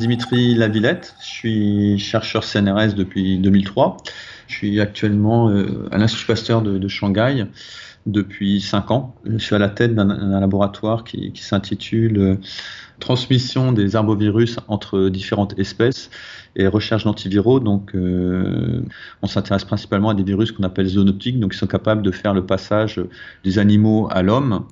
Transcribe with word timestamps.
Dimitri 0.00 0.54
Lavillette, 0.54 1.14
je 1.20 1.26
suis 1.26 1.98
chercheur 1.98 2.42
CNRS 2.42 2.94
depuis 2.94 3.36
2003. 3.36 3.98
Je 4.46 4.54
suis 4.54 4.80
actuellement 4.80 5.50
euh, 5.50 5.90
à 5.92 5.98
l'Institut 5.98 6.24
Pasteur 6.24 6.62
de, 6.62 6.88
Shanghai 6.88 7.44
depuis 8.06 8.62
5 8.62 8.90
ans. 8.92 9.14
Je 9.26 9.36
suis 9.36 9.54
à 9.54 9.58
la 9.58 9.68
tête 9.68 9.94
d'un 9.94 10.40
laboratoire 10.40 11.04
qui, 11.04 11.30
s'intitule 11.34 12.18
euh, 12.18 12.36
Transmission 12.98 13.72
des 13.72 13.94
arbovirus 13.94 14.56
entre 14.68 15.10
différentes 15.10 15.58
espèces 15.58 16.08
et 16.56 16.66
recherche 16.66 17.04
d'antiviraux. 17.04 17.60
Donc, 17.60 17.94
euh, 17.94 18.82
on 19.20 19.26
s'intéresse 19.26 19.64
principalement 19.66 20.08
à 20.08 20.14
des 20.14 20.22
virus 20.22 20.50
qu'on 20.50 20.64
appelle 20.64 20.86
zoonotiques, 20.86 21.38
donc 21.38 21.52
qui 21.52 21.58
sont 21.58 21.66
capables 21.66 22.00
de 22.00 22.10
faire 22.10 22.32
le 22.32 22.46
passage 22.46 23.02
des 23.44 23.58
animaux 23.58 24.08
à 24.10 24.22
l'homme. 24.22 24.64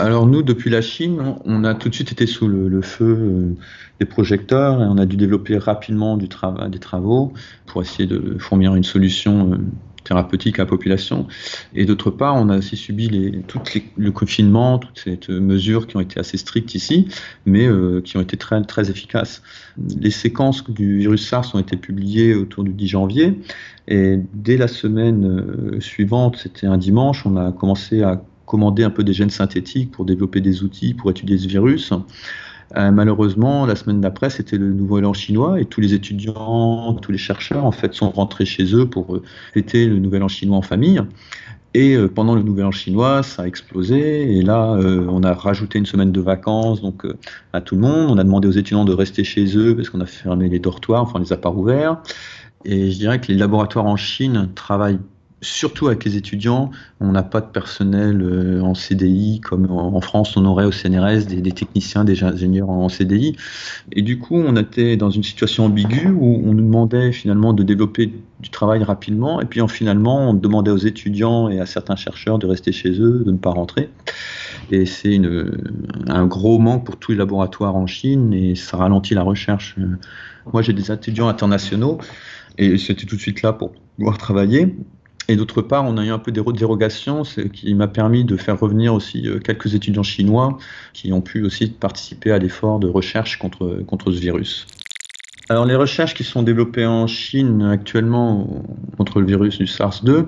Alors 0.00 0.26
nous, 0.26 0.42
depuis 0.42 0.70
la 0.70 0.82
Chine, 0.82 1.36
on 1.44 1.62
a 1.62 1.74
tout 1.74 1.88
de 1.88 1.94
suite 1.94 2.10
été 2.10 2.26
sous 2.26 2.48
le, 2.48 2.82
feu 2.82 3.16
euh, 3.16 3.56
des 4.00 4.06
projecteurs 4.06 4.82
et 4.82 4.86
on 4.86 4.98
a 4.98 5.06
dû 5.06 5.16
développer 5.16 5.56
rapidement 5.56 6.16
des 6.16 6.28
travaux 6.28 7.32
pour 7.66 7.80
essayer 7.80 8.08
de 8.08 8.36
fournir 8.40 8.74
une 8.74 8.82
solution 8.82 9.52
euh, 9.52 9.58
thérapeutique 10.02 10.58
à 10.58 10.62
la 10.62 10.66
population. 10.66 11.28
Et 11.76 11.84
d'autre 11.84 12.10
part, 12.10 12.34
on 12.34 12.48
a 12.48 12.58
aussi 12.58 12.76
subi 12.76 13.08
le 13.08 14.10
confinement, 14.10 14.80
toutes 14.80 14.98
ces 14.98 15.18
mesures 15.32 15.86
qui 15.86 15.96
ont 15.96 16.00
été 16.00 16.18
assez 16.18 16.38
strictes 16.38 16.74
ici, 16.74 17.08
mais 17.46 17.64
euh, 17.66 18.00
qui 18.00 18.16
ont 18.16 18.20
été 18.20 18.36
très 18.36 18.90
efficaces. 18.90 19.42
Les 19.78 20.10
séquences 20.10 20.68
du 20.68 20.98
virus 20.98 21.26
SARS 21.26 21.54
ont 21.54 21.60
été 21.60 21.76
publiées 21.76 22.34
autour 22.34 22.64
du 22.64 22.72
10 22.72 22.88
janvier. 22.88 23.38
Et 23.86 24.18
dès 24.34 24.56
la 24.56 24.66
semaine 24.66 25.80
suivante, 25.80 26.36
c'était 26.36 26.66
un 26.66 26.78
dimanche, 26.78 27.24
on 27.24 27.36
a 27.36 27.52
commencé 27.52 28.02
à 28.02 28.20
commander 28.46 28.84
un 28.84 28.90
peu 28.90 29.04
des 29.04 29.12
gènes 29.12 29.30
synthétiques 29.30 29.90
pour 29.90 30.04
développer 30.04 30.40
des 30.40 30.62
outils 30.62 30.94
pour 30.94 31.10
étudier 31.10 31.38
ce 31.38 31.46
virus. 31.46 31.92
Euh, 32.76 32.90
malheureusement, 32.90 33.66
la 33.66 33.76
semaine 33.76 34.00
d'après, 34.00 34.30
c'était 34.30 34.58
le 34.58 34.72
nouvel 34.72 35.04
an 35.04 35.12
chinois 35.12 35.60
et 35.60 35.64
tous 35.64 35.80
les 35.80 35.94
étudiants, 35.94 36.94
tous 36.94 37.12
les 37.12 37.18
chercheurs, 37.18 37.64
en 37.64 37.72
fait, 37.72 37.94
sont 37.94 38.10
rentrés 38.10 38.46
chez 38.46 38.74
eux 38.74 38.86
pour 38.86 39.14
euh, 39.14 39.22
fêter 39.52 39.86
le 39.86 39.98
nouvel 39.98 40.22
an 40.22 40.28
chinois 40.28 40.56
en 40.56 40.62
famille. 40.62 41.00
Et 41.74 41.96
euh, 41.96 42.08
pendant 42.08 42.34
le 42.34 42.42
nouvel 42.42 42.64
an 42.64 42.70
chinois, 42.70 43.22
ça 43.22 43.42
a 43.42 43.46
explosé. 43.46 44.36
Et 44.36 44.42
là, 44.42 44.76
on 45.08 45.22
a 45.22 45.34
rajouté 45.34 45.78
une 45.78 45.86
semaine 45.86 46.12
de 46.12 46.20
vacances 46.20 46.80
donc 46.82 47.04
à 47.52 47.60
tout 47.60 47.74
le 47.74 47.82
monde. 47.82 48.10
On 48.10 48.18
a 48.18 48.24
demandé 48.24 48.48
aux 48.48 48.52
étudiants 48.52 48.84
de 48.84 48.94
rester 48.94 49.24
chez 49.24 49.56
eux 49.56 49.76
parce 49.76 49.90
qu'on 49.90 50.00
a 50.00 50.06
fermé 50.06 50.48
les 50.48 50.58
dortoirs, 50.58 51.02
enfin 51.02 51.18
les 51.18 51.32
a 51.32 51.36
pas 51.36 51.50
ouverts. 51.50 52.00
Et 52.64 52.90
je 52.90 52.98
dirais 52.98 53.20
que 53.20 53.28
les 53.28 53.38
laboratoires 53.38 53.86
en 53.86 53.96
Chine 53.96 54.48
travaillent 54.54 55.00
surtout 55.40 55.88
avec 55.88 56.04
les 56.04 56.16
étudiants, 56.16 56.70
on 57.00 57.12
n'a 57.12 57.22
pas 57.22 57.40
de 57.40 57.46
personnel 57.46 58.22
euh, 58.22 58.62
en 58.62 58.74
CDI 58.74 59.40
comme 59.40 59.70
en 59.70 60.00
France 60.00 60.36
on 60.36 60.44
aurait 60.44 60.64
au 60.64 60.72
CNRS 60.72 61.26
des, 61.26 61.52
techniciens, 61.52 62.04
des 62.04 62.22
ingénieurs 62.24 62.70
en 62.70 62.88
CDI. 62.88 63.36
Et 63.92 64.02
du 64.02 64.18
coup, 64.18 64.36
on 64.36 64.56
était 64.56 64.96
dans 64.96 65.10
une 65.10 65.22
situation 65.22 65.66
ambiguë 65.66 66.08
où 66.08 66.42
on 66.44 66.54
nous 66.54 66.64
demandait 66.64 67.12
finalement 67.12 67.52
de 67.52 67.62
développer 67.62 68.12
du 68.40 68.50
travail 68.50 68.82
rapidement 68.82 69.40
et 69.40 69.44
puis 69.44 69.60
en, 69.60 69.68
finalement 69.68 70.30
on 70.30 70.34
demandait 70.34 70.70
aux 70.70 70.76
étudiants 70.76 71.48
et 71.48 71.60
à 71.60 71.66
certains 71.66 71.96
chercheurs 71.96 72.38
de 72.38 72.46
rester 72.46 72.72
chez 72.72 73.00
eux, 73.00 73.22
de 73.24 73.30
ne 73.30 73.38
pas 73.38 73.50
rentrer. 73.50 73.90
Et 74.70 74.86
c'est 74.86 75.20
un 76.08 76.26
gros 76.26 76.58
manque 76.58 76.86
pour 76.86 76.96
tous 76.96 77.12
les 77.12 77.18
laboratoires 77.18 77.76
en 77.76 77.86
Chine 77.86 78.32
et 78.32 78.54
ça 78.54 78.76
ralentit 78.76 79.14
la 79.14 79.22
recherche. 79.22 79.76
Moi 80.52 80.62
j'ai 80.62 80.72
des 80.72 80.90
étudiants 80.90 81.28
internationaux 81.28 81.98
et 82.58 82.76
c'était 82.78 83.06
tout 83.06 83.16
de 83.16 83.20
suite 83.20 83.42
là 83.42 83.52
pour 83.52 83.72
pouvoir 83.96 84.18
travailler. 84.18 84.74
Et 85.28 85.36
d'autre 85.36 85.62
part, 85.62 85.84
on 85.84 85.96
a 85.96 86.04
eu 86.04 86.10
un 86.10 86.18
peu 86.18 86.32
des 86.32 86.42
dérogations, 86.52 87.24
ce 87.24 87.40
qui 87.40 87.74
m'a 87.74 87.88
permis 87.88 88.24
de 88.24 88.36
faire 88.36 88.60
revenir 88.60 88.92
aussi 88.92 89.26
euh, 89.26 89.38
quelques 89.38 89.74
étudiants 89.74 90.02
chinois 90.02 90.58
qui 90.92 91.12
ont 91.12 91.22
pu 91.22 91.42
aussi 91.44 91.68
participer 91.68 92.30
à 92.30 92.38
l'effort 92.38 92.78
de 92.78 92.88
recherche 92.88 93.38
contre, 93.38 93.82
contre 93.86 94.12
ce 94.12 94.20
virus. 94.20 94.66
Alors 95.50 95.66
les 95.66 95.76
recherches 95.76 96.14
qui 96.14 96.24
sont 96.24 96.42
développées 96.42 96.86
en 96.86 97.06
Chine 97.06 97.60
actuellement 97.60 98.64
contre 98.96 99.20
le 99.20 99.26
virus 99.26 99.58
du 99.58 99.66
SARS-2, 99.66 100.26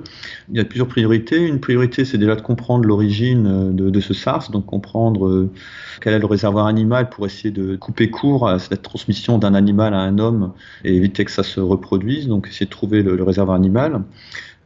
il 0.50 0.56
y 0.58 0.60
a 0.60 0.64
plusieurs 0.64 0.88
priorités. 0.88 1.38
Une 1.38 1.58
priorité, 1.58 2.04
c'est 2.04 2.18
déjà 2.18 2.36
de 2.36 2.42
comprendre 2.42 2.84
l'origine 2.84 3.46
euh, 3.46 3.90
de, 3.90 4.00
ce 4.00 4.12
SARS, 4.12 4.50
donc 4.50 4.66
comprendre 4.66 5.26
euh, 5.26 5.50
quel 6.02 6.12
est 6.12 6.18
le 6.18 6.26
réservoir 6.26 6.66
animal 6.66 7.08
pour 7.08 7.24
essayer 7.24 7.50
de 7.50 7.76
couper 7.76 8.10
court 8.10 8.46
à 8.46 8.58
cette 8.58 8.82
transmission 8.82 9.38
d'un 9.38 9.54
animal 9.54 9.94
à 9.94 10.00
un 10.00 10.18
homme 10.18 10.52
et 10.84 10.94
éviter 10.94 11.24
que 11.24 11.30
ça 11.30 11.42
se 11.42 11.60
reproduise, 11.60 12.28
donc 12.28 12.48
essayer 12.48 12.66
de 12.66 12.70
trouver 12.70 13.02
le 13.02 13.22
réservoir 13.22 13.56
animal. 13.56 14.02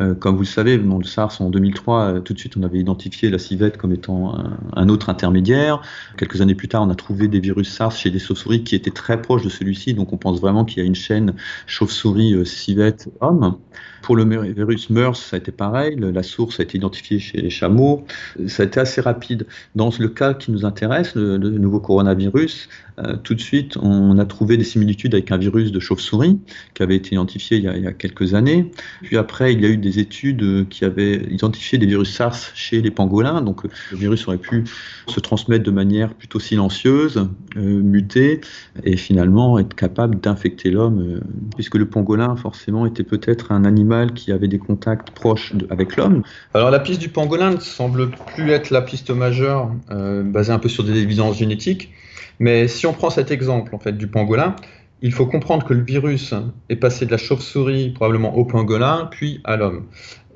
Euh, 0.01 0.15
comme 0.15 0.35
vous 0.35 0.43
le 0.43 0.47
savez, 0.47 0.79
dans 0.79 0.99
le 0.99 1.05
SARS 1.05 1.41
en 1.41 1.51
2003, 1.51 2.01
euh, 2.01 2.21
tout 2.21 2.33
de 2.33 2.39
suite 2.39 2.57
on 2.57 2.63
avait 2.63 2.79
identifié 2.79 3.29
la 3.29 3.39
civette 3.39 3.77
comme 3.77 3.93
étant 3.93 4.35
un, 4.75 4.89
autre 4.89 5.11
intermédiaire. 5.11 5.83
Quelques 6.17 6.41
années 6.41 6.55
plus 6.55 6.69
tard, 6.69 6.83
on 6.83 6.91
a 6.91 6.95
trouvé 6.95 7.29
des 7.29 7.41
virus 7.41 7.73
SARS 7.73 7.93
chez 7.93 8.11
des 8.11 8.19
chauves-souris 8.19 8.65
qui 8.65 8.75
étaient 8.75 8.91
très 8.91 9.21
proches 9.21 9.43
de 9.43 9.49
celui-ci, 9.49 9.95
donc 9.95 10.13
on 10.13 10.17
pense 10.17 10.41
vraiment 10.41 10.65
qu'il 10.65 10.79
y 10.79 10.83
a 10.83 10.87
une 10.87 10.95
chaîne 10.95 11.35
chauve-souris-civette-homme. 11.67 13.59
Pour 14.03 14.17
le 14.17 14.25
virus 14.53 14.89
MERS, 14.89 15.17
ça 15.17 15.37
a 15.37 15.39
été 15.39 15.53
pareil, 15.53 15.97
la 15.97 16.23
source 16.23 16.59
a 16.59 16.63
été 16.63 16.79
identifiée 16.79 17.19
chez 17.19 17.41
les 17.41 17.51
chameaux, 17.51 18.05
ça 18.47 18.63
a 18.63 18.67
été 18.67 18.81
assez 18.81 19.01
rapide. 19.01 19.47
Dans 19.75 19.91
le 19.99 20.09
cas 20.09 20.33
qui 20.33 20.51
nous 20.53 20.65
intéresse, 20.65 21.15
le, 21.15 21.37
nouveau 21.37 21.81
coronavirus, 21.81 22.69
euh, 22.99 23.17
tout 23.17 23.35
de 23.35 23.41
suite, 23.41 23.77
on 23.77 24.19
a 24.19 24.25
trouvé 24.25 24.57
des 24.57 24.65
similitudes 24.65 25.15
avec 25.15 25.31
un 25.31 25.37
virus 25.37 25.73
de 25.73 25.81
chauve-souris 25.81 26.39
qui 26.75 26.83
avait 26.83 26.97
été 26.97 27.15
identifié 27.15 27.59
il 27.59 27.65
y, 27.65 27.87
a, 27.87 27.93
quelques 27.93 28.35
années. 28.35 28.71
Puis 29.03 29.17
après, 29.17 29.53
il 29.53 29.61
y 29.61 29.67
a 29.67 29.69
eu 29.69 29.77
des 29.77 29.90
études 29.99 30.69
qui 30.69 30.85
avaient 30.85 31.17
identifié 31.31 31.79
des 31.79 31.87
virus 31.87 32.15
SARS 32.15 32.51
chez 32.55 32.81
les 32.81 32.91
pangolins, 32.91 33.43
donc 33.43 33.65
le 33.65 33.97
virus 33.97 34.27
aurait 34.29 34.39
pu 34.39 34.65
se 35.07 35.21
transmettre 35.21 35.65
de 35.65 35.71
manière 35.71 36.15
plutôt 36.15 36.41
silencieuse, 36.41 37.29
euh, 37.57 37.61
muter, 37.61 38.41
et 38.85 38.97
finalement 38.97 39.59
être 39.59 39.75
capable 39.75 40.21
d'infecter 40.21 40.71
l'homme, 40.71 41.01
euh, 41.01 41.21
puisque 41.57 41.77
le 41.77 41.87
pangolin, 41.87 42.37
forcément, 42.37 42.87
était 42.87 43.03
peut-être 43.03 43.53
un 43.53 43.65
animal 43.65 44.13
qui 44.13 44.33
avait 44.33 44.49
des 44.49 44.59
contacts 44.59 45.11
proches 45.11 45.53
avec 45.71 45.97
l'homme. 45.97 46.23
Alors 46.55 46.71
la 46.71 46.81
piste 46.81 47.01
du 47.01 47.09
pangolin 47.09 47.51
ne 47.53 47.61
semble 47.61 48.11
plus 48.35 48.51
être 48.51 48.71
la 48.71 48.83
piste 48.83 49.11
majeure, 49.11 49.71
euh, 49.91 50.23
basée 50.23 50.53
un 50.53 50.59
peu 50.59 50.69
sur 50.69 50.85
des 50.85 50.97
évidences 50.99 51.39
génétiques. 51.39 51.93
Mais 52.39 52.69
si 52.69 52.87
on 52.87 52.95
prend 52.95 53.11
cet 53.11 53.31
exemple 53.31 53.75
en 53.75 53.79
fait 53.79 53.97
du 53.97 54.07
pangolin, 54.07 54.57
il 55.03 55.13
faut 55.13 55.27
comprendre 55.27 55.65
que 55.65 55.75
le 55.75 55.83
virus 55.83 56.35
est 56.69 56.77
passé 56.77 57.07
de 57.07 57.11
la 57.11 57.19
chauve-souris 57.19 57.91
probablement 57.91 58.37
au 58.37 58.45
pangolin, 58.45 59.09
puis 59.11 59.41
à 59.45 59.57
l'homme. 59.57 59.85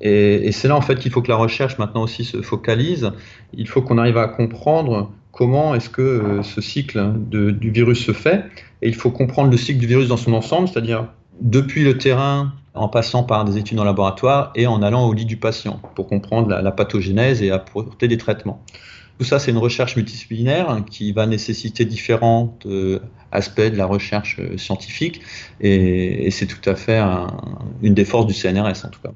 Et, 0.01 0.53
c'est 0.53 0.69
là 0.69 0.77
en 0.77 0.81
fait 0.81 0.99
qu'il 0.99 1.13
faut 1.13 1.23
que 1.23 1.31
la 1.31 1.37
recherche 1.37 1.79
maintenant 1.79 2.03
aussi 2.03 2.25
se 2.25 2.43
focalise. 2.43 3.13
Il 3.53 3.69
faut 3.69 3.83
qu'on 3.83 3.99
arrive 3.99 4.19
à 4.19 4.29
comprendre 4.29 5.13
comment 5.33 5.75
est-ce 5.75 5.91
que 5.91 6.03
euh, 6.03 6.43
ce 6.43 6.61
cycle 6.61 7.13
du 7.31 7.71
virus 7.71 8.05
se 8.05 8.13
fait. 8.13 8.45
Et 8.83 8.89
il 8.89 8.95
faut 8.95 9.11
comprendre 9.11 9.51
le 9.51 9.57
cycle 9.57 9.81
du 9.81 9.87
virus 9.87 10.09
dans 10.09 10.17
son 10.17 10.33
ensemble, 10.33 10.69
c'est-à-dire 10.69 11.09
depuis 11.41 11.85
le 11.85 11.99
terrain 11.99 12.53
en 12.75 12.89
passant 12.89 13.23
par 13.23 13.45
des 13.45 13.57
études 13.57 13.79
en 13.79 13.85
laboratoire 13.85 14.53
et 14.55 14.67
en 14.67 14.83
allant 14.83 15.07
au 15.07 15.13
lit 15.13 15.25
du 15.25 15.37
patient 15.37 15.81
pour 15.95 16.09
comprendre 16.09 16.49
la, 16.49 16.73
pathogénèse 16.73 17.43
et 17.43 17.51
apporter 17.51 18.09
des 18.09 18.19
traitements. 18.19 18.63
Tout 19.19 19.25
ça, 19.25 19.39
c'est 19.39 19.53
une 19.53 19.59
recherche 19.59 19.95
multidisciplinaire 19.97 20.83
qui 20.91 21.13
va 21.13 21.27
nécessiter 21.27 21.85
différents 21.85 22.59
euh, 22.67 22.99
aspects 23.31 23.61
de 23.61 23.77
la 23.77 23.87
recherche 23.87 24.39
euh, 24.41 24.59
scientifique 24.59 25.21
et, 25.61 26.31
c'est 26.33 26.47
tout 26.47 26.69
à 26.69 26.75
fait 26.75 27.01
une 27.83 27.95
des 27.95 28.05
forces 28.05 28.27
du 28.27 28.35
CNRS 28.35 28.85
en 28.85 28.89
tout 28.89 29.01
cas. 29.01 29.13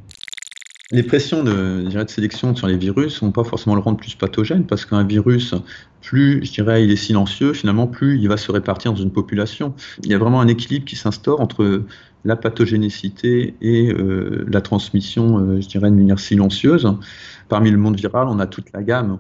Les 0.91 1.03
pressions 1.03 1.43
de, 1.43 1.83
de 1.83 2.09
sélection 2.09 2.55
sur 2.55 2.67
les 2.67 2.79
virus 2.79 3.21
ne 3.21 3.27
vont 3.27 3.33
pas 3.33 3.45
forcément 3.45 3.75
le 3.75 3.83
rendre 3.83 3.99
plus 3.99 4.15
pathogène 4.15 4.65
parce 4.65 4.87
qu'un 4.87 5.05
virus, 5.05 5.55
plus 6.01 6.45
je 6.45 6.53
dirais 6.53 6.85
il 6.85 6.91
est 6.91 6.97
silencieux, 6.97 7.53
finalement 7.53 7.89
plus 7.89 8.19
il 8.19 8.29
va 8.29 8.37
se 8.37 8.53
répartir 8.53 8.93
dans 8.93 9.03
une 9.03 9.13
population. 9.13 9.75
Il 10.05 10.11
y 10.11 10.15
a 10.15 10.19
vraiment 10.19 10.41
un 10.41 10.49
équilibre 10.49 10.85
qui 10.87 10.97
s'instaure 10.97 11.41
entre 11.41 11.83
la 12.25 12.37
pathogénicité 12.37 13.55
et 13.61 13.93
euh, 13.93 14.47
la 14.49 14.61
transmission, 14.61 15.61
je 15.61 15.67
dirais, 15.67 15.91
de 15.91 15.97
manière 15.97 16.21
silencieuse. 16.21 16.89
Parmi 17.49 17.71
le 17.71 17.79
monde 17.79 17.97
viral, 17.97 18.29
on 18.29 18.39
a 18.39 18.47
toute 18.47 18.73
la 18.73 18.83
gamme. 18.83 19.19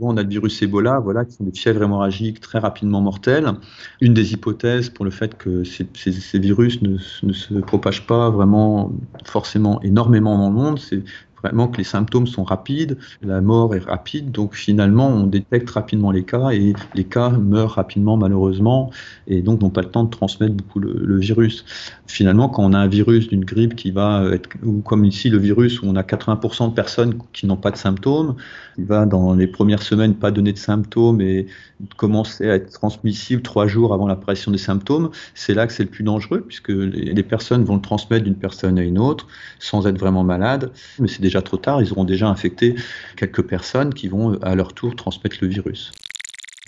On 0.00 0.16
a 0.16 0.22
le 0.22 0.28
virus 0.28 0.62
Ebola, 0.62 0.98
voilà, 1.00 1.24
qui 1.24 1.32
sont 1.32 1.44
des 1.44 1.52
fièvres 1.52 1.82
hémorragiques 1.82 2.40
très 2.40 2.58
rapidement 2.58 3.02
mortelles. 3.02 3.52
Une 4.00 4.14
des 4.14 4.32
hypothèses 4.32 4.88
pour 4.88 5.04
le 5.04 5.10
fait 5.10 5.36
que 5.36 5.64
ces, 5.64 6.38
virus 6.38 6.80
ne, 6.80 6.96
se 6.98 7.54
propagent 7.60 8.06
pas 8.06 8.30
vraiment 8.30 8.90
forcément 9.24 9.82
énormément 9.82 10.38
dans 10.38 10.48
le 10.48 10.54
monde, 10.54 10.78
c'est 10.78 11.02
vraiment 11.42 11.68
que 11.68 11.78
les 11.78 11.84
symptômes 11.84 12.26
sont 12.26 12.44
rapides, 12.44 12.98
la 13.22 13.40
mort 13.40 13.74
est 13.74 13.84
rapide, 13.84 14.30
donc 14.30 14.54
finalement 14.54 15.08
on 15.08 15.26
détecte 15.26 15.70
rapidement 15.70 16.10
les 16.10 16.24
cas 16.24 16.50
et 16.50 16.72
les 16.94 17.04
cas 17.04 17.30
meurent 17.30 17.72
rapidement 17.72 18.16
malheureusement 18.16 18.90
et 19.26 19.42
donc 19.42 19.60
n'ont 19.60 19.70
pas 19.70 19.82
le 19.82 19.88
temps 19.88 20.04
de 20.04 20.10
transmettre 20.10 20.54
beaucoup 20.54 20.80
le, 20.80 21.18
virus. 21.18 21.64
Finalement, 22.06 22.48
quand 22.48 22.64
on 22.64 22.72
a 22.72 22.78
un 22.78 22.88
virus 22.88 23.28
d'une 23.28 23.44
grippe 23.44 23.76
qui 23.76 23.90
va 23.90 24.24
être, 24.32 24.48
ou 24.64 24.80
comme 24.80 25.04
ici 25.04 25.30
le 25.30 25.38
virus 25.38 25.82
où 25.82 25.86
on 25.86 25.94
a 25.94 26.02
80% 26.02 26.70
de 26.70 26.74
personnes 26.74 27.18
qui 27.32 27.46
n'ont 27.46 27.56
pas 27.56 27.70
de 27.70 27.76
symptômes, 27.76 28.34
il 28.78 28.84
va 28.84 29.06
dans 29.06 29.34
les 29.34 29.46
premières 29.46 29.82
semaines 29.82 30.14
pas 30.14 30.30
donner 30.30 30.52
de 30.52 30.58
symptômes 30.58 31.20
et 31.20 31.46
commencer 31.96 32.48
à 32.48 32.54
être 32.54 32.70
transmissible 32.72 33.42
trois 33.42 33.66
jours 33.66 33.92
avant 33.92 34.06
l'apparition 34.06 34.50
des 34.50 34.58
symptômes, 34.58 35.10
c'est 35.34 35.54
là 35.54 35.66
que 35.66 35.72
c'est 35.72 35.82
le 35.82 35.88
plus 35.88 36.04
dangereux 36.04 36.44
puisque 36.46 36.68
les, 36.68 37.22
personnes 37.22 37.64
vont 37.64 37.76
le 37.76 37.80
transmettre 37.80 38.24
d'une 38.24 38.36
personne 38.36 38.78
à 38.78 38.82
une 38.82 38.98
autre 38.98 39.26
sans 39.58 39.86
être 39.86 39.98
vraiment 39.98 40.24
malades, 40.24 40.72
mais 40.98 41.08
c'est 41.08 41.22
trop 41.40 41.56
tard, 41.56 41.80
ils 41.80 41.92
auront 41.92 42.04
déjà 42.04 42.28
infecté 42.28 42.74
quelques 43.16 43.42
personnes 43.42 43.94
qui 43.94 44.08
vont 44.08 44.34
à 44.42 44.54
leur 44.54 44.74
tour 44.74 44.94
transmettre 44.96 45.38
le 45.40 45.48
virus. 45.48 45.92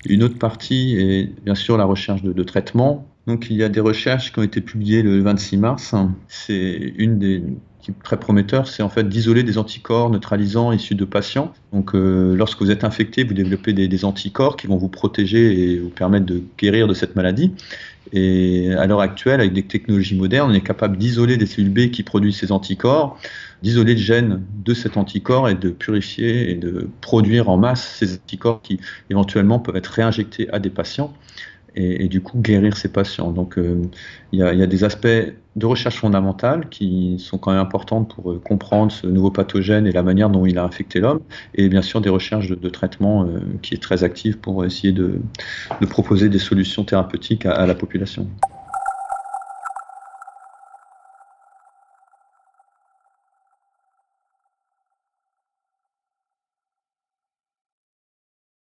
Une 0.06 0.22
autre 0.22 0.38
partie 0.38 0.96
est 0.98 1.30
bien 1.44 1.54
sûr 1.54 1.76
la 1.76 1.84
recherche 1.84 2.22
de, 2.22 2.32
de 2.32 2.42
traitement 2.42 3.06
Donc 3.26 3.48
il 3.50 3.56
y 3.56 3.62
a 3.62 3.68
des 3.68 3.80
recherches 3.80 4.32
qui 4.32 4.38
ont 4.38 4.42
été 4.42 4.60
publiées 4.60 5.02
le 5.02 5.20
26 5.20 5.56
mars. 5.56 5.94
C'est 6.28 6.94
une 6.96 7.18
des 7.18 7.42
très 8.02 8.18
prometteur, 8.18 8.66
c'est 8.66 8.82
en 8.82 8.88
fait 8.88 9.08
d'isoler 9.08 9.42
des 9.42 9.58
anticorps 9.58 10.10
neutralisants 10.10 10.72
issus 10.72 10.94
de 10.94 11.04
patients. 11.04 11.52
Donc, 11.72 11.94
euh, 11.94 12.34
lorsque 12.34 12.60
vous 12.60 12.70
êtes 12.70 12.84
infecté, 12.84 13.24
vous 13.24 13.34
développez 13.34 13.72
des, 13.72 14.04
anticorps 14.04 14.56
qui 14.56 14.66
vont 14.66 14.76
vous 14.76 14.88
protéger 14.88 15.72
et 15.72 15.78
vous 15.78 15.90
permettre 15.90 16.26
de 16.26 16.42
guérir 16.58 16.88
de 16.88 16.94
cette 16.94 17.16
maladie. 17.16 17.52
Et 18.12 18.72
à 18.74 18.86
l'heure 18.86 19.00
actuelle, 19.00 19.40
avec 19.40 19.52
des 19.52 19.62
technologies 19.62 20.16
modernes, 20.16 20.50
on 20.50 20.54
est 20.54 20.60
capable 20.60 20.96
d'isoler 20.98 21.36
des 21.36 21.46
cellules 21.46 21.72
B 21.72 21.90
qui 21.90 22.02
produisent 22.02 22.36
ces 22.36 22.52
anticorps, 22.52 23.18
d'isoler 23.62 23.94
le 23.94 24.00
gène 24.00 24.42
de 24.64 24.74
cet 24.74 24.96
anticorps 24.96 25.48
et 25.48 25.54
de 25.54 25.70
purifier 25.70 26.50
et 26.50 26.54
de 26.54 26.88
produire 27.00 27.48
en 27.48 27.56
masse 27.56 27.96
ces 27.98 28.14
anticorps 28.14 28.60
qui 28.62 28.78
éventuellement 29.10 29.58
peuvent 29.58 29.76
être 29.76 29.88
réinjectés 29.88 30.48
à 30.50 30.58
des 30.58 30.70
patients 30.70 31.14
et, 31.76 32.08
du 32.08 32.20
coup 32.20 32.38
guérir 32.38 32.76
ces 32.76 32.88
patients. 32.88 33.30
Donc 33.30 33.58
euh, 33.58 33.82
il 34.32 34.38
y, 34.38 34.42
a 34.42 34.66
des 34.66 34.84
aspects 34.84 35.06
de 35.56 35.66
recherche 35.66 35.98
fondamentale 35.98 36.68
qui 36.68 37.16
sont 37.18 37.38
quand 37.38 37.52
même 37.52 37.60
importants 37.60 38.04
pour 38.04 38.32
euh, 38.32 38.40
comprendre 38.44 38.90
ce 38.90 39.06
nouveau 39.06 39.30
pathogène 39.30 39.86
et 39.86 39.92
la 39.92 40.02
manière 40.02 40.30
dont 40.30 40.46
il 40.46 40.58
a 40.58 40.64
infecté 40.64 41.00
l'homme, 41.00 41.20
et 41.54 41.68
bien 41.68 41.82
sûr 41.82 42.00
des 42.00 42.08
recherches 42.08 42.48
de, 42.48 42.68
traitement 42.68 43.24
euh, 43.24 43.40
qui 43.62 43.74
est 43.74 43.82
très 43.82 44.04
active 44.04 44.38
pour 44.38 44.64
essayer 44.64 44.92
de, 44.92 45.20
proposer 45.88 46.28
des 46.28 46.38
solutions 46.38 46.84
thérapeutiques 46.84 47.46
à 47.46 47.66
la 47.66 47.74
population. 47.74 48.26